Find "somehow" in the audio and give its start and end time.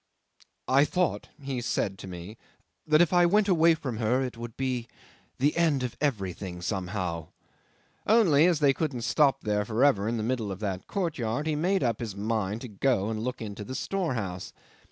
6.63-7.27